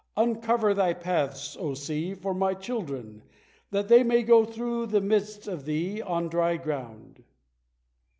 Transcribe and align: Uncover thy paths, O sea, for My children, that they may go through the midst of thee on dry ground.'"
Uncover 0.17 0.73
thy 0.73 0.95
paths, 0.95 1.55
O 1.59 1.75
sea, 1.75 2.15
for 2.15 2.33
My 2.33 2.55
children, 2.55 3.21
that 3.69 3.87
they 3.87 4.01
may 4.01 4.23
go 4.23 4.43
through 4.45 4.87
the 4.87 4.99
midst 4.99 5.47
of 5.47 5.65
thee 5.65 6.01
on 6.01 6.27
dry 6.27 6.57
ground.'" 6.57 7.23